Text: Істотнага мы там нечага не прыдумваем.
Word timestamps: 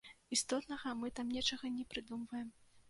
Істотнага 0.35 0.95
мы 1.03 1.13
там 1.21 1.31
нечага 1.37 1.73
не 1.79 1.87
прыдумваем. 1.95 2.47